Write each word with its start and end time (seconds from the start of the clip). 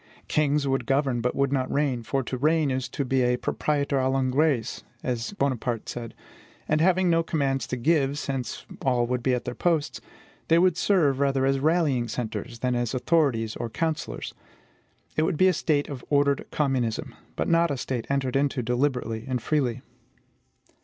Kings 0.27 0.67
would 0.67 0.87
govern, 0.87 1.21
but 1.21 1.35
would 1.35 1.53
not 1.53 1.71
reign; 1.71 2.01
for 2.01 2.23
to 2.23 2.35
reign 2.35 2.71
is 2.71 2.89
to 2.89 3.05
be 3.05 3.21
a 3.21 3.37
proprietor 3.37 3.99
a 3.99 4.09
l'engrais, 4.09 4.81
as 5.03 5.33
Bonaparte 5.33 5.87
said: 5.87 6.15
and 6.67 6.81
having 6.81 7.07
no 7.07 7.21
commands 7.21 7.67
to 7.67 7.77
give, 7.77 8.17
since 8.17 8.65
all 8.83 9.05
would 9.05 9.21
be 9.21 9.35
at 9.35 9.45
their 9.45 9.53
posts, 9.53 10.01
they 10.47 10.57
would 10.57 10.75
serve 10.75 11.19
rather 11.19 11.45
as 11.45 11.59
rallying 11.59 12.07
centres 12.07 12.57
than 12.61 12.73
as 12.73 12.95
authorities 12.95 13.55
or 13.57 13.69
counsellors. 13.69 14.33
It 15.15 15.21
would 15.21 15.37
be 15.37 15.47
a 15.49 15.53
state 15.53 15.87
of 15.87 16.03
ordered 16.09 16.47
communism, 16.49 17.13
but 17.35 17.47
not 17.47 17.69
a 17.69 17.77
society 17.77 18.07
entered 18.09 18.35
into 18.35 18.63
deliberately 18.63 19.25
and 19.27 19.39
freely. 19.39 19.83